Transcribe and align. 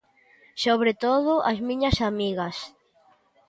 Sobre 0.63 0.91
todo 1.03 1.31
ás 1.51 1.59
miñas 1.69 1.97
amigas. 2.09 2.57